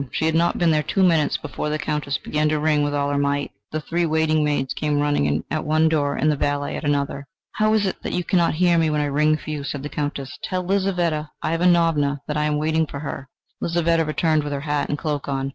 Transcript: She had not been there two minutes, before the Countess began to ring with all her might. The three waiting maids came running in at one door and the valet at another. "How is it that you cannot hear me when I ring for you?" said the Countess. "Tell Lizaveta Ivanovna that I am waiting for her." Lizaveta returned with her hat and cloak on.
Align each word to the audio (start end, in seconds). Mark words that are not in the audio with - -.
She 0.09 0.25
had 0.25 0.33
not 0.33 0.57
been 0.57 0.71
there 0.71 0.81
two 0.81 1.03
minutes, 1.03 1.37
before 1.37 1.69
the 1.69 1.77
Countess 1.77 2.17
began 2.17 2.49
to 2.49 2.57
ring 2.57 2.81
with 2.81 2.95
all 2.95 3.11
her 3.11 3.19
might. 3.19 3.51
The 3.71 3.79
three 3.81 4.07
waiting 4.07 4.43
maids 4.43 4.73
came 4.73 4.99
running 4.99 5.27
in 5.27 5.43
at 5.51 5.63
one 5.63 5.89
door 5.89 6.15
and 6.15 6.31
the 6.31 6.35
valet 6.35 6.75
at 6.75 6.83
another. 6.83 7.27
"How 7.51 7.71
is 7.75 7.85
it 7.85 8.01
that 8.01 8.13
you 8.13 8.23
cannot 8.23 8.55
hear 8.55 8.79
me 8.79 8.89
when 8.89 8.99
I 9.01 9.05
ring 9.05 9.37
for 9.37 9.51
you?" 9.51 9.63
said 9.63 9.83
the 9.83 9.89
Countess. 9.89 10.39
"Tell 10.41 10.63
Lizaveta 10.63 11.29
Ivanovna 11.45 12.21
that 12.27 12.35
I 12.35 12.45
am 12.45 12.57
waiting 12.57 12.87
for 12.87 13.01
her." 13.01 13.29
Lizaveta 13.59 14.03
returned 14.03 14.43
with 14.43 14.53
her 14.53 14.61
hat 14.61 14.89
and 14.89 14.97
cloak 14.97 15.27
on. 15.27 15.49